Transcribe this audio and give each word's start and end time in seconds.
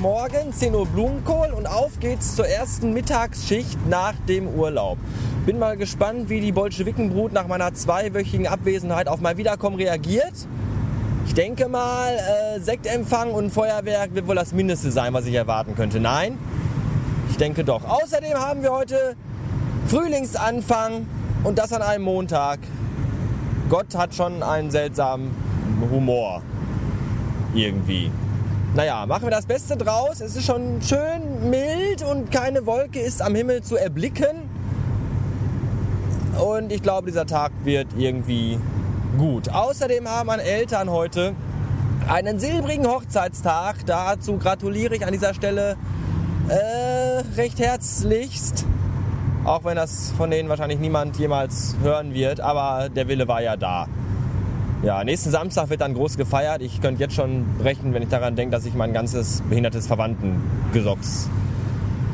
Montagmorgen, 0.00 0.52
10 0.52 0.74
Uhr 0.74 0.86
Blumenkohl 0.86 1.48
und 1.56 1.66
auf 1.66 1.98
geht's 1.98 2.36
zur 2.36 2.46
ersten 2.46 2.92
Mittagsschicht 2.92 3.86
nach 3.88 4.14
dem 4.28 4.46
Urlaub. 4.46 4.96
Bin 5.44 5.58
mal 5.58 5.76
gespannt, 5.76 6.28
wie 6.28 6.40
die 6.40 6.52
Bolschewikenbrut 6.52 7.32
nach 7.32 7.48
meiner 7.48 7.74
zweiwöchigen 7.74 8.46
Abwesenheit 8.46 9.08
auf 9.08 9.20
mein 9.20 9.36
Wiederkommen 9.38 9.76
reagiert. 9.76 10.32
Ich 11.26 11.34
denke 11.34 11.68
mal, 11.68 12.12
äh, 12.12 12.60
Sektempfang 12.60 13.32
und 13.32 13.50
Feuerwerk 13.50 14.14
wird 14.14 14.28
wohl 14.28 14.36
das 14.36 14.52
Mindeste 14.52 14.92
sein, 14.92 15.12
was 15.14 15.26
ich 15.26 15.34
erwarten 15.34 15.74
könnte. 15.74 15.98
Nein, 15.98 16.38
ich 17.30 17.36
denke 17.36 17.64
doch. 17.64 17.82
Außerdem 17.84 18.34
haben 18.34 18.62
wir 18.62 18.72
heute 18.72 19.16
Frühlingsanfang 19.88 21.06
und 21.42 21.58
das 21.58 21.72
an 21.72 21.82
einem 21.82 22.04
Montag. 22.04 22.60
Gott 23.68 23.96
hat 23.96 24.14
schon 24.14 24.42
einen 24.44 24.70
seltsamen 24.70 25.30
Humor. 25.90 26.42
Irgendwie. 27.52 28.12
Naja, 28.78 29.06
machen 29.06 29.24
wir 29.24 29.32
das 29.32 29.44
Beste 29.44 29.76
draus. 29.76 30.20
Es 30.20 30.36
ist 30.36 30.46
schon 30.46 30.80
schön 30.82 31.50
mild 31.50 32.04
und 32.04 32.30
keine 32.30 32.64
Wolke 32.64 33.00
ist 33.00 33.20
am 33.20 33.34
Himmel 33.34 33.60
zu 33.60 33.74
erblicken. 33.74 34.48
Und 36.38 36.70
ich 36.70 36.80
glaube, 36.80 37.08
dieser 37.08 37.26
Tag 37.26 37.50
wird 37.64 37.88
irgendwie 37.96 38.56
gut. 39.18 39.48
Außerdem 39.48 40.08
haben 40.08 40.28
meine 40.28 40.44
Eltern 40.44 40.90
heute 40.90 41.34
einen 42.06 42.38
silbrigen 42.38 42.86
Hochzeitstag. 42.86 43.84
Dazu 43.84 44.38
gratuliere 44.38 44.94
ich 44.94 45.04
an 45.04 45.12
dieser 45.12 45.34
Stelle 45.34 45.76
äh, 46.46 47.24
recht 47.36 47.58
herzlichst. 47.58 48.64
Auch 49.42 49.64
wenn 49.64 49.74
das 49.74 50.12
von 50.16 50.30
denen 50.30 50.48
wahrscheinlich 50.48 50.78
niemand 50.78 51.18
jemals 51.18 51.74
hören 51.82 52.14
wird, 52.14 52.38
aber 52.38 52.90
der 52.90 53.08
Wille 53.08 53.26
war 53.26 53.42
ja 53.42 53.56
da. 53.56 53.88
Ja, 54.82 55.02
nächsten 55.02 55.30
Samstag 55.30 55.70
wird 55.70 55.80
dann 55.80 55.94
groß 55.94 56.16
gefeiert. 56.16 56.62
Ich 56.62 56.80
könnte 56.80 57.02
jetzt 57.02 57.14
schon 57.14 57.44
brechen, 57.58 57.94
wenn 57.94 58.02
ich 58.02 58.10
daran 58.10 58.36
denke, 58.36 58.52
dass 58.52 58.64
ich 58.64 58.74
mein 58.74 58.92
ganzes 58.92 59.42
behindertes 59.48 59.88
Verwandtengesocks 59.88 61.28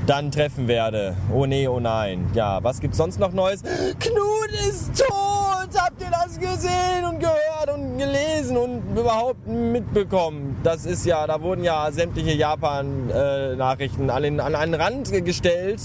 dann 0.07 0.31
treffen 0.31 0.67
werde. 0.67 1.15
Oh 1.33 1.45
nee, 1.45 1.69
oh 1.69 1.79
nein. 1.79 2.27
Ja, 2.35 2.65
was 2.65 2.81
gibt's 2.81 2.97
sonst 2.97 3.21
noch 3.21 3.33
Neues? 3.33 3.63
Knut 3.63 4.51
ist 4.67 4.99
tot! 4.99 5.45
Habt 5.77 6.01
ihr 6.01 6.11
das 6.11 6.39
gesehen 6.39 7.05
und 7.11 7.21
gehört 7.21 7.71
und 7.75 7.99
gelesen 7.99 8.57
und 8.57 8.97
überhaupt 8.97 9.47
mitbekommen? 9.47 10.57
Das 10.63 10.87
ist 10.87 11.05
ja, 11.05 11.27
da 11.27 11.43
wurden 11.43 11.65
ja 11.65 11.91
sämtliche 11.91 12.33
Japan-Nachrichten 12.33 14.09
an, 14.09 14.41
an 14.41 14.55
einen 14.55 14.75
Rand 14.75 15.13
gestellt 15.25 15.81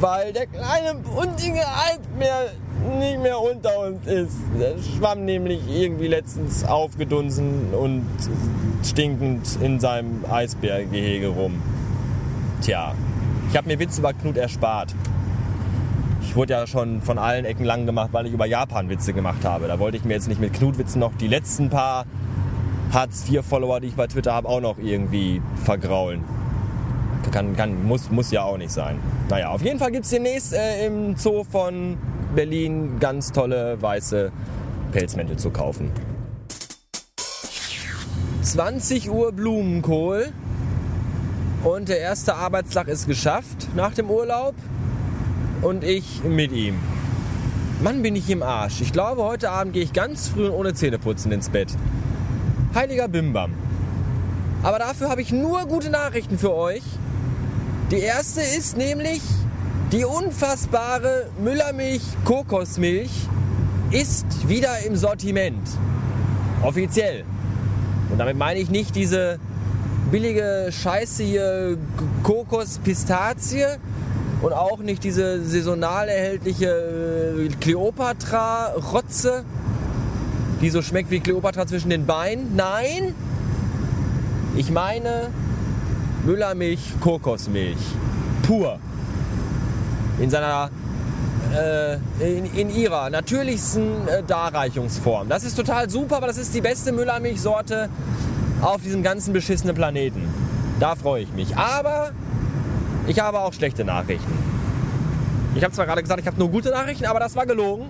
weil 0.00 0.32
der 0.32 0.46
kleine 0.46 0.94
buntige 0.94 1.66
Alp 1.66 2.00
mehr, 2.18 2.52
nicht 2.98 3.20
mehr 3.20 3.38
unter 3.38 3.80
uns 3.80 4.06
ist. 4.06 4.36
Der 4.58 4.76
schwamm 4.78 5.24
nämlich 5.24 5.60
irgendwie 5.68 6.08
letztens 6.08 6.64
aufgedunsen 6.64 7.74
und 7.74 8.06
stinkend 8.82 9.58
in 9.60 9.78
seinem 9.78 10.24
Eisbärgehege 10.30 11.28
rum. 11.28 11.60
Tja, 12.62 12.94
ich 13.50 13.56
habe 13.56 13.68
mir 13.68 13.78
Witz 13.78 13.98
über 13.98 14.12
Knut 14.14 14.36
erspart. 14.36 14.94
Ich 16.22 16.36
wurde 16.36 16.54
ja 16.54 16.66
schon 16.66 17.02
von 17.02 17.18
allen 17.18 17.44
Ecken 17.44 17.64
lang 17.64 17.86
gemacht, 17.86 18.10
weil 18.12 18.26
ich 18.26 18.32
über 18.32 18.46
Japan 18.46 18.88
Witze 18.88 19.12
gemacht 19.12 19.44
habe. 19.44 19.66
Da 19.66 19.78
wollte 19.78 19.96
ich 19.96 20.04
mir 20.04 20.14
jetzt 20.14 20.28
nicht 20.28 20.40
mit 20.40 20.52
Knut-Witzen 20.52 21.00
noch 21.00 21.12
die 21.18 21.26
letzten 21.26 21.70
paar 21.70 22.06
Hartz-IV-Follower, 22.92 23.80
die 23.80 23.88
ich 23.88 23.94
bei 23.94 24.06
Twitter 24.06 24.32
habe, 24.32 24.48
auch 24.48 24.60
noch 24.60 24.78
irgendwie 24.78 25.42
vergraulen. 25.64 26.24
Kann, 27.32 27.56
kann, 27.56 27.84
muss, 27.84 28.10
muss 28.10 28.30
ja 28.30 28.42
auch 28.42 28.56
nicht 28.56 28.72
sein. 28.72 28.98
Naja, 29.28 29.50
auf 29.50 29.62
jeden 29.62 29.78
Fall 29.78 29.92
gibt 29.92 30.04
es 30.04 30.10
demnächst 30.10 30.52
äh, 30.52 30.86
im 30.86 31.16
Zoo 31.16 31.44
von 31.44 31.96
Berlin 32.34 32.98
ganz 32.98 33.30
tolle 33.30 33.80
weiße 33.80 34.32
Pelzmäntel 34.92 35.36
zu 35.36 35.50
kaufen. 35.50 35.92
20 38.42 39.10
Uhr 39.10 39.32
Blumenkohl 39.32 40.32
und 41.62 41.88
der 41.88 42.00
erste 42.00 42.34
Arbeitstag 42.34 42.88
ist 42.88 43.06
geschafft 43.06 43.68
nach 43.76 43.92
dem 43.92 44.10
Urlaub 44.10 44.54
und 45.62 45.84
ich 45.84 46.24
mit 46.24 46.52
ihm. 46.52 46.76
Mann, 47.82 48.02
bin 48.02 48.16
ich 48.16 48.28
im 48.28 48.42
Arsch. 48.42 48.80
Ich 48.80 48.92
glaube, 48.92 49.24
heute 49.24 49.50
Abend 49.50 49.72
gehe 49.72 49.82
ich 49.82 49.92
ganz 49.92 50.28
früh 50.28 50.46
und 50.46 50.52
ohne 50.52 50.74
Zähneputzen 50.74 51.32
ins 51.32 51.48
Bett. 51.48 51.68
Heiliger 52.74 53.08
Bimbam. 53.08 53.52
Aber 54.62 54.78
dafür 54.78 55.08
habe 55.08 55.22
ich 55.22 55.32
nur 55.32 55.66
gute 55.66 55.90
Nachrichten 55.90 56.38
für 56.38 56.54
euch. 56.54 56.82
Die 57.90 57.98
erste 57.98 58.40
ist 58.40 58.76
nämlich 58.76 59.20
die 59.90 60.04
unfassbare 60.04 61.26
Müllermilch 61.42 62.02
Kokosmilch 62.24 63.10
ist 63.90 64.48
wieder 64.48 64.78
im 64.86 64.94
Sortiment. 64.94 65.58
Offiziell. 66.62 67.24
Und 68.08 68.18
damit 68.18 68.36
meine 68.36 68.60
ich 68.60 68.70
nicht 68.70 68.94
diese 68.94 69.40
billige 70.12 70.68
Scheiße 70.70 71.24
hier 71.24 71.78
Kokos-Pistazie 72.22 73.66
und 74.40 74.52
auch 74.52 74.78
nicht 74.78 75.02
diese 75.02 75.44
saisonal 75.44 76.08
erhältliche 76.08 76.68
äh, 76.68 77.48
Kleopatra-Rotze, 77.60 79.44
die 80.60 80.70
so 80.70 80.80
schmeckt 80.80 81.10
wie 81.10 81.18
Kleopatra 81.18 81.66
zwischen 81.66 81.90
den 81.90 82.06
Beinen. 82.06 82.54
Nein, 82.54 83.16
ich 84.56 84.70
meine 84.70 85.30
Müllermilch, 86.24 86.80
Kokosmilch. 87.00 87.78
Pur. 88.42 88.78
In 90.18 90.30
seiner 90.30 90.70
äh, 91.54 91.94
in, 92.20 92.44
in, 92.54 92.70
ihrer 92.70 93.10
natürlichsten 93.10 94.06
äh, 94.06 94.22
Darreichungsform. 94.22 95.28
Das 95.28 95.44
ist 95.44 95.56
total 95.56 95.88
super, 95.90 96.18
aber 96.18 96.26
das 96.26 96.38
ist 96.38 96.54
die 96.54 96.60
beste 96.60 96.92
Müllermilchsorte 96.92 97.88
auf 98.60 98.82
diesem 98.82 99.02
ganzen 99.02 99.32
beschissenen 99.32 99.74
Planeten. 99.74 100.22
Da 100.78 100.94
freue 100.94 101.22
ich 101.22 101.32
mich. 101.32 101.56
Aber 101.56 102.10
ich 103.06 103.18
habe 103.20 103.40
auch 103.40 103.52
schlechte 103.52 103.84
Nachrichten. 103.84 104.32
Ich 105.54 105.64
habe 105.64 105.74
zwar 105.74 105.86
gerade 105.86 106.02
gesagt, 106.02 106.20
ich 106.20 106.26
habe 106.26 106.38
nur 106.38 106.50
gute 106.50 106.70
Nachrichten, 106.70 107.06
aber 107.06 107.18
das 107.18 107.34
war 107.34 107.46
gelogen, 107.46 107.86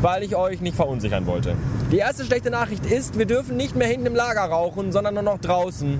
weil 0.00 0.22
ich 0.22 0.36
euch 0.36 0.60
nicht 0.60 0.76
verunsichern 0.76 1.26
wollte. 1.26 1.56
Die 1.90 1.98
erste 1.98 2.24
schlechte 2.24 2.50
Nachricht 2.50 2.86
ist, 2.86 3.18
wir 3.18 3.26
dürfen 3.26 3.56
nicht 3.56 3.74
mehr 3.74 3.88
hinten 3.88 4.06
im 4.06 4.14
Lager 4.14 4.42
rauchen, 4.42 4.92
sondern 4.92 5.14
nur 5.14 5.22
noch 5.22 5.38
draußen. 5.38 5.98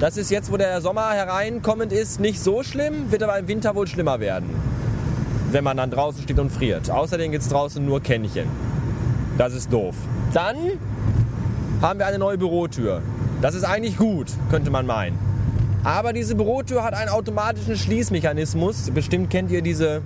Das 0.00 0.16
ist 0.16 0.30
jetzt, 0.30 0.52
wo 0.52 0.56
der 0.56 0.80
Sommer 0.80 1.10
hereinkommend 1.10 1.92
ist, 1.92 2.20
nicht 2.20 2.40
so 2.40 2.62
schlimm, 2.62 3.10
wird 3.10 3.24
aber 3.24 3.36
im 3.36 3.48
Winter 3.48 3.74
wohl 3.74 3.88
schlimmer 3.88 4.20
werden. 4.20 4.48
Wenn 5.50 5.64
man 5.64 5.76
dann 5.76 5.90
draußen 5.90 6.22
steht 6.22 6.38
und 6.38 6.50
friert. 6.50 6.88
Außerdem 6.88 7.32
gibt 7.32 7.42
es 7.42 7.48
draußen 7.48 7.84
nur 7.84 8.00
Kännchen. 8.00 8.48
Das 9.38 9.54
ist 9.54 9.72
doof. 9.72 9.96
Dann 10.32 10.56
haben 11.82 11.98
wir 11.98 12.06
eine 12.06 12.18
neue 12.18 12.38
Bürotür. 12.38 13.02
Das 13.42 13.56
ist 13.56 13.64
eigentlich 13.64 13.96
gut, 13.96 14.28
könnte 14.50 14.70
man 14.70 14.86
meinen. 14.86 15.18
Aber 15.82 16.12
diese 16.12 16.36
Bürotür 16.36 16.84
hat 16.84 16.94
einen 16.94 17.10
automatischen 17.10 17.76
Schließmechanismus. 17.76 18.90
Bestimmt 18.90 19.30
kennt 19.30 19.50
ihr 19.50 19.62
diese, 19.62 20.02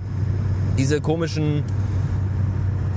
diese 0.75 1.01
komischen 1.01 1.63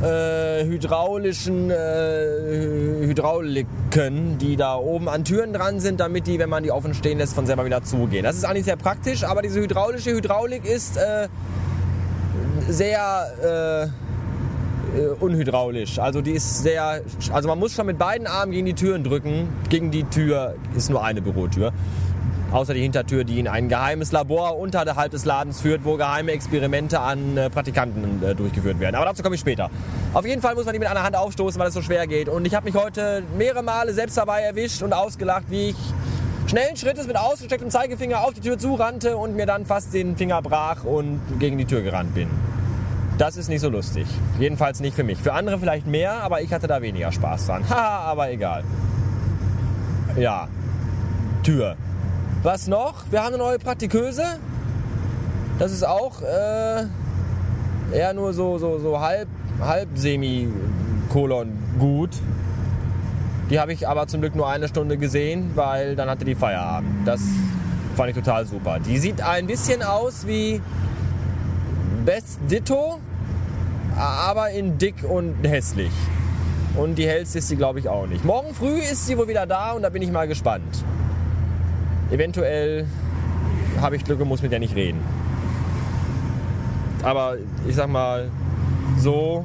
äh, 0.03 0.65
hydraulischen 0.65 1.71
äh, 1.71 3.07
Hydrauliken, 3.07 4.39
die 4.39 4.57
da 4.57 4.77
oben 4.77 5.09
an 5.09 5.25
Türen 5.25 5.53
dran 5.53 5.81
sind, 5.81 6.01
damit 6.01 6.27
die, 6.27 6.39
wenn 6.39 6.51
man 6.51 6.63
die 6.63 6.71
offen 6.71 6.95
stehen 6.95 7.19
lässt, 7.19 7.35
von 7.35 7.47
selber 7.47 7.65
wieder 7.65 7.83
zugehen. 7.83 8.25
Das 8.25 8.37
ist 8.37 8.45
eigentlich 8.45 8.65
sehr 8.65 8.77
praktisch, 8.77 9.25
aber 9.25 9.43
diese 9.43 9.61
hydraulische 9.61 10.11
Hydraulik 10.11 10.65
ist 10.65 10.97
äh, 10.97 11.29
sehr 12.69 13.91
äh, 14.95 14.99
äh, 14.99 15.09
unhydraulisch. 15.21 15.99
Also 15.99 16.21
die 16.21 16.33
ist 16.33 16.63
sehr, 16.63 17.03
also 17.33 17.49
man 17.49 17.59
muss 17.59 17.75
schon 17.75 17.87
mit 17.87 17.99
beiden 17.99 18.27
Armen 18.27 18.53
gegen 18.53 18.67
die 18.67 18.75
Türen 18.75 19.03
drücken. 19.03 19.49
Gegen 19.71 19.91
die 19.91 20.05
Tür 20.05 20.57
ist 20.77 20.91
nur 20.91 21.03
eine 21.03 21.23
Bürotür 21.23 21.73
außer 22.53 22.75
die 22.75 22.83
Hintertür, 22.83 23.25
die 23.25 23.41
in 23.41 23.49
ein 23.49 23.69
geheimes 23.69 24.13
Labor 24.13 24.59
unterhalb 24.59 25.11
des 25.11 25.25
Ladens 25.25 25.61
führt, 25.61 25.85
wo 25.85 25.97
geheime 25.97 26.33
Experimente 26.33 27.01
an 27.01 27.37
äh, 27.37 27.51
Praktikanten 27.51 28.23
äh, 28.23 28.35
durchgeführt 28.35 28.81
werden. 28.81 28.95
Aber 28.95 29.07
dazu 29.07 29.23
komme 29.23 29.35
ich 29.35 29.41
später. 29.41 29.71
Auf 30.15 30.27
jeden 30.27 30.43
Fall 30.43 30.55
muss 30.55 30.65
man 30.65 30.73
die 30.73 30.79
mit 30.79 30.89
einer 30.89 31.03
Hand 31.03 31.17
aufstoßen, 31.17 31.61
weil 31.61 31.69
es 31.69 31.75
so 31.75 31.83
schwer 31.83 32.07
geht. 32.07 32.29
Und 32.29 32.45
ich 32.47 32.55
habe 32.55 32.65
mich 32.65 32.75
heute 32.75 33.23
mehrere 33.37 33.63
Male 33.63 33.93
selbst 33.93 34.17
dabei 34.17 34.43
erwischt 34.43 34.83
und 34.83 34.93
ausgelacht, 34.93 35.45
wie 35.51 35.71
ich 35.71 35.77
schnellen 36.47 36.77
Schrittes 36.77 37.07
mit 37.07 37.17
ausgestrecktem 37.17 37.71
Zeigefinger 37.71 38.21
auf 38.21 38.35
die 38.35 38.41
Tür 38.41 38.59
zurannte 38.59 39.17
und 39.17 39.35
mir 39.35 39.47
dann 39.47 39.67
fast 39.67 39.93
den 39.93 40.17
Finger 40.17 40.43
brach 40.43 40.85
und 40.85 41.21
gegen 41.39 41.59
die 41.59 41.65
Tür 41.65 41.83
gerannt 41.83 42.15
bin. 42.15 42.29
Das 43.19 43.37
ist 43.37 43.49
nicht 43.49 43.63
so 43.63 43.71
lustig. 43.71 44.07
Jedenfalls 44.39 44.81
nicht 44.81 44.95
für 44.95 45.03
mich. 45.03 45.19
Für 45.19 45.33
andere 45.33 45.59
vielleicht 45.59 45.87
mehr, 45.87 46.23
aber 46.23 46.43
ich 46.43 46.53
hatte 46.53 46.67
da 46.67 46.83
weniger 46.83 47.11
Spaß 47.13 47.47
dran. 47.47 47.65
Haha, 47.71 48.11
aber 48.11 48.31
egal. 48.31 48.63
Ja. 50.17 50.49
Tür. 51.43 51.77
Was 52.47 52.69
noch? 52.69 53.11
Wir 53.11 53.25
haben 53.25 53.35
eine 53.35 53.39
neue 53.39 53.59
Praktiköse. 53.59 54.23
Das 55.59 55.73
ist 55.73 55.85
auch 55.85 56.23
äh, 56.23 56.85
eher 57.93 58.15
nur 58.15 58.33
so, 58.35 58.57
so, 58.59 58.79
so 58.79 59.01
halb, 59.01 59.27
halb 59.61 59.89
semi-kolon 59.97 61.59
gut. 61.81 62.11
Die 63.51 63.59
habe 63.59 63.73
ich 63.73 63.89
aber 63.89 64.07
zum 64.07 64.21
Glück 64.21 64.37
nur 64.37 64.49
eine 64.49 64.69
Stunde 64.69 64.97
gesehen, 64.97 65.51
weil 65.57 65.97
dann 65.97 66.09
hatte 66.09 66.25
die 66.25 66.37
Feierabend. 66.37 67.05
Das 67.05 67.21
fand 67.97 68.11
ich 68.11 68.15
total 68.15 68.47
super. 68.47 68.79
Die 68.79 68.99
sieht 68.99 69.23
ein 69.23 69.49
bisschen 69.49 69.83
aus 69.83 70.25
wie 70.25 70.63
Best 72.05 72.39
Ditto, 72.49 73.01
aber 73.97 74.51
in 74.51 74.79
dick 74.79 75.03
und 75.03 75.35
hässlich. 75.43 75.91
Und 76.77 76.95
die 76.95 77.09
hellste 77.09 77.39
ist 77.39 77.49
sie, 77.49 77.57
glaube 77.57 77.81
ich, 77.81 77.89
auch 77.89 78.07
nicht. 78.07 78.25
Morgen 78.25 78.55
früh 78.55 78.79
ist 78.79 79.05
sie 79.05 79.19
wohl 79.19 79.27
wieder 79.27 79.47
da 79.47 79.73
und 79.73 79.83
da 79.83 79.89
bin 79.89 80.01
ich 80.01 80.13
mal 80.13 80.29
gespannt. 80.29 80.85
Eventuell 82.11 82.87
habe 83.81 83.97
ich 83.97 84.05
Glück 84.05 84.21
und 84.21 84.29
muss 84.29 84.43
mit 84.43 84.53
der 84.53 84.61
nicht 84.61 84.75
reden. 84.75 85.01
Aber 87.03 87.37
ich 87.67 87.75
sag 87.75 87.89
mal, 87.89 88.31
so, 88.99 89.45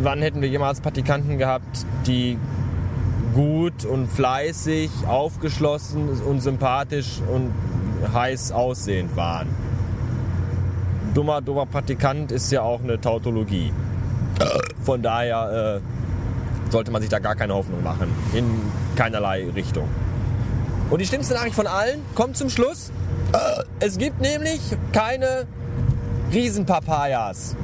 wann 0.00 0.22
hätten 0.22 0.40
wir 0.42 0.48
jemals 0.48 0.80
Praktikanten 0.80 1.38
gehabt, 1.38 1.86
die 2.06 2.38
gut 3.34 3.84
und 3.84 4.08
fleißig, 4.08 4.90
aufgeschlossen 5.06 6.08
und 6.08 6.40
sympathisch 6.40 7.20
und 7.32 7.52
heiß 8.12 8.52
aussehend 8.52 9.16
waren? 9.16 9.48
Dummer, 11.14 11.40
dummer 11.40 11.66
Praktikant 11.66 12.32
ist 12.32 12.52
ja 12.52 12.62
auch 12.62 12.82
eine 12.82 13.00
Tautologie. 13.00 13.72
Von 14.82 15.02
daher 15.02 15.80
äh, 15.80 16.70
sollte 16.70 16.90
man 16.90 17.00
sich 17.00 17.10
da 17.10 17.18
gar 17.18 17.34
keine 17.34 17.54
Hoffnung 17.54 17.82
machen. 17.82 18.08
In 18.34 18.44
keinerlei 18.96 19.48
Richtung. 19.54 19.88
Und 20.88 21.00
die 21.00 21.06
schlimmste 21.06 21.34
Nachricht 21.34 21.56
von 21.56 21.66
allen 21.66 22.00
kommt 22.14 22.36
zum 22.36 22.48
Schluss. 22.48 22.92
Es 23.80 23.98
gibt 23.98 24.20
nämlich 24.20 24.60
keine 24.92 25.46
Riesenpapayas. 26.32 27.56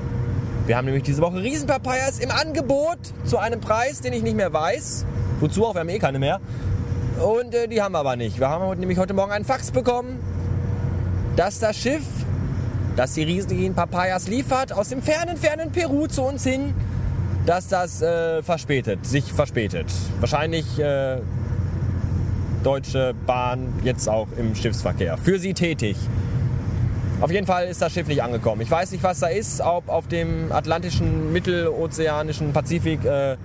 Wir 0.66 0.76
haben 0.76 0.86
nämlich 0.86 1.04
diese 1.04 1.22
Woche 1.22 1.42
Riesenpapayas 1.42 2.18
im 2.18 2.30
Angebot 2.30 2.98
zu 3.24 3.38
einem 3.38 3.60
Preis, 3.60 4.00
den 4.00 4.12
ich 4.12 4.22
nicht 4.22 4.36
mehr 4.36 4.52
weiß. 4.52 5.06
Wozu 5.40 5.66
auch, 5.66 5.74
wir 5.74 5.80
haben 5.80 5.88
eh 5.88 5.98
keine 5.98 6.18
mehr. 6.18 6.40
Und 7.20 7.54
äh, 7.54 7.68
die 7.68 7.80
haben 7.82 7.92
wir 7.92 7.98
aber 7.98 8.16
nicht. 8.16 8.38
Wir 8.38 8.48
haben 8.48 8.78
nämlich 8.78 8.98
heute 8.98 9.14
Morgen 9.14 9.32
einen 9.32 9.44
Fax 9.44 9.70
bekommen, 9.70 10.18
dass 11.36 11.58
das 11.58 11.76
Schiff, 11.76 12.04
das 12.96 13.14
die 13.14 13.22
riesigen 13.22 13.74
Papayas 13.74 14.28
liefert, 14.28 14.72
aus 14.72 14.88
dem 14.88 15.02
fernen, 15.02 15.36
fernen 15.36 15.70
Peru 15.70 16.06
zu 16.06 16.22
uns 16.22 16.44
hin, 16.44 16.74
dass 17.46 17.68
das 17.68 18.02
äh, 18.02 18.42
verspätet, 18.42 19.04
sich 19.06 19.32
verspätet. 19.32 19.86
Wahrscheinlich 20.20 20.78
äh, 20.78 21.18
Deutsche 22.62 23.14
Bahn 23.26 23.72
jetzt 23.82 24.08
auch 24.08 24.28
im 24.36 24.54
Schiffsverkehr. 24.54 25.18
Für 25.18 25.38
sie 25.38 25.54
tätig. 25.54 25.96
Auf 27.20 27.30
jeden 27.30 27.46
Fall 27.46 27.68
ist 27.68 27.80
das 27.80 27.92
Schiff 27.92 28.08
nicht 28.08 28.22
angekommen. 28.22 28.62
Ich 28.62 28.70
weiß 28.70 28.90
nicht, 28.90 29.04
was 29.04 29.20
da 29.20 29.28
ist, 29.28 29.60
ob 29.60 29.88
auf 29.88 30.08
dem 30.08 30.50
atlantischen, 30.50 31.32
mittelozeanischen 31.32 32.52
Pazifik 32.52 33.04
äh, 33.04 33.36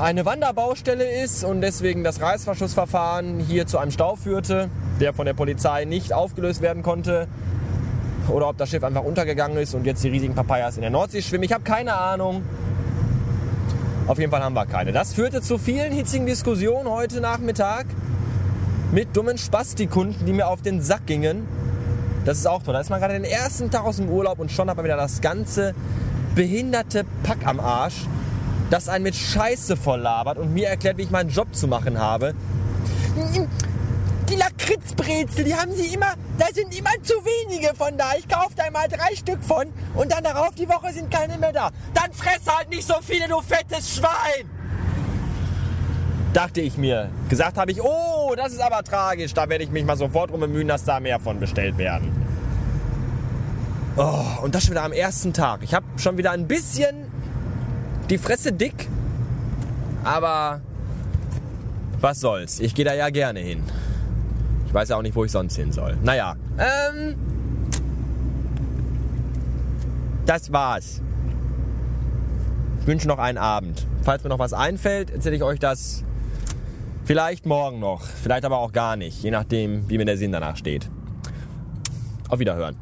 eine 0.00 0.24
Wanderbaustelle 0.24 1.22
ist 1.22 1.44
und 1.44 1.60
deswegen 1.60 2.02
das 2.02 2.20
Reißverschlussverfahren 2.20 3.38
hier 3.38 3.66
zu 3.66 3.78
einem 3.78 3.92
Stau 3.92 4.16
führte, 4.16 4.68
der 5.00 5.12
von 5.12 5.26
der 5.26 5.34
Polizei 5.34 5.84
nicht 5.84 6.12
aufgelöst 6.12 6.60
werden 6.60 6.82
konnte. 6.82 7.28
Oder 8.28 8.48
ob 8.48 8.56
das 8.56 8.70
Schiff 8.70 8.82
einfach 8.82 9.04
untergegangen 9.04 9.56
ist 9.58 9.74
und 9.74 9.86
jetzt 9.86 10.02
die 10.02 10.08
riesigen 10.08 10.34
Papayas 10.34 10.76
in 10.76 10.82
der 10.82 10.90
Nordsee 10.90 11.22
schwimmen. 11.22 11.44
Ich 11.44 11.52
habe 11.52 11.62
keine 11.62 11.94
Ahnung. 11.94 12.42
Auf 14.06 14.20
jeden 14.20 14.30
Fall 14.30 14.42
haben 14.42 14.54
wir 14.54 14.66
keine. 14.66 14.92
Das 14.92 15.14
führte 15.14 15.42
zu 15.42 15.58
vielen 15.58 15.92
hitzigen 15.92 16.26
Diskussionen 16.26 16.88
heute 16.88 17.20
Nachmittag 17.20 17.86
mit 18.92 19.16
dummen 19.16 19.36
Spastikunden, 19.36 20.24
die 20.24 20.32
mir 20.32 20.46
auf 20.46 20.62
den 20.62 20.80
Sack 20.80 21.06
gingen. 21.06 21.48
Das 22.24 22.38
ist 22.38 22.46
auch 22.46 22.62
toll. 22.62 22.74
Da 22.74 22.80
ist 22.80 22.88
man 22.88 23.00
gerade 23.00 23.14
den 23.14 23.24
ersten 23.24 23.68
Tag 23.68 23.84
aus 23.84 23.96
dem 23.96 24.08
Urlaub 24.08 24.38
und 24.38 24.52
schon 24.52 24.70
hat 24.70 24.76
man 24.76 24.84
wieder 24.84 24.96
das 24.96 25.20
ganze 25.20 25.74
behinderte 26.36 27.04
Pack 27.24 27.44
am 27.46 27.58
Arsch, 27.58 28.06
das 28.70 28.88
einen 28.88 29.02
mit 29.02 29.16
Scheiße 29.16 29.76
voll 29.76 30.00
labert 30.00 30.38
und 30.38 30.54
mir 30.54 30.68
erklärt, 30.68 30.98
wie 30.98 31.02
ich 31.02 31.10
meinen 31.10 31.30
Job 31.30 31.48
zu 31.52 31.66
machen 31.66 31.98
habe. 31.98 32.34
Die 34.36 34.40
Lakritzbrezel, 34.40 35.44
die 35.44 35.54
haben 35.54 35.72
sie 35.72 35.94
immer, 35.94 36.12
da 36.38 36.46
sind 36.52 36.78
immer 36.78 36.90
zu 37.02 37.14
wenige 37.24 37.74
von 37.74 37.96
da. 37.96 38.10
Ich 38.18 38.28
kaufe 38.28 38.54
da 38.54 38.70
mal 38.70 38.86
drei 38.86 39.14
Stück 39.16 39.42
von 39.42 39.68
und 39.94 40.12
dann 40.12 40.24
darauf 40.24 40.54
die 40.54 40.68
Woche 40.68 40.92
sind 40.92 41.10
keine 41.10 41.38
mehr 41.38 41.52
da. 41.52 41.70
Dann 41.94 42.12
fress 42.12 42.42
halt 42.46 42.68
nicht 42.68 42.86
so 42.86 42.96
viele, 43.00 43.28
du 43.28 43.40
fettes 43.40 43.96
Schwein! 43.96 44.50
Dachte 46.34 46.60
ich 46.60 46.76
mir. 46.76 47.08
Gesagt 47.30 47.56
habe 47.56 47.70
ich, 47.70 47.80
oh, 47.80 48.34
das 48.36 48.52
ist 48.52 48.60
aber 48.60 48.84
tragisch. 48.84 49.32
Da 49.32 49.48
werde 49.48 49.64
ich 49.64 49.70
mich 49.70 49.86
mal 49.86 49.96
sofort 49.96 50.30
drum 50.30 50.40
bemühen, 50.40 50.68
dass 50.68 50.84
da 50.84 51.00
mehr 51.00 51.18
von 51.18 51.40
bestellt 51.40 51.78
werden. 51.78 52.12
Oh, 53.96 54.42
und 54.42 54.54
das 54.54 54.64
schon 54.64 54.72
wieder 54.72 54.84
am 54.84 54.92
ersten 54.92 55.32
Tag. 55.32 55.62
Ich 55.62 55.72
habe 55.72 55.86
schon 55.96 56.18
wieder 56.18 56.32
ein 56.32 56.46
bisschen 56.46 57.10
die 58.10 58.18
Fresse 58.18 58.52
dick. 58.52 58.86
Aber 60.04 60.60
was 62.02 62.20
soll's. 62.20 62.60
Ich 62.60 62.74
gehe 62.74 62.84
da 62.84 62.92
ja 62.92 63.08
gerne 63.08 63.40
hin. 63.40 63.62
Ich 64.66 64.74
weiß 64.74 64.88
ja 64.88 64.96
auch 64.96 65.02
nicht, 65.02 65.14
wo 65.14 65.24
ich 65.24 65.32
sonst 65.32 65.56
hin 65.56 65.72
soll. 65.72 65.96
Naja, 66.02 66.36
ähm, 66.58 67.14
das 70.26 70.52
war's. 70.52 71.00
Ich 72.80 72.86
wünsche 72.86 73.08
noch 73.08 73.18
einen 73.18 73.38
Abend. 73.38 73.86
Falls 74.02 74.22
mir 74.22 74.30
noch 74.30 74.38
was 74.38 74.52
einfällt, 74.52 75.10
erzähle 75.10 75.36
ich 75.36 75.42
euch 75.42 75.58
das 75.58 76.04
vielleicht 77.04 77.46
morgen 77.46 77.78
noch. 77.78 78.02
Vielleicht 78.02 78.44
aber 78.44 78.58
auch 78.58 78.72
gar 78.72 78.96
nicht. 78.96 79.22
Je 79.22 79.30
nachdem, 79.30 79.88
wie 79.88 79.98
mir 79.98 80.04
der 80.04 80.16
Sinn 80.16 80.32
danach 80.32 80.56
steht. 80.56 80.90
Auf 82.28 82.40
Wiederhören. 82.40 82.76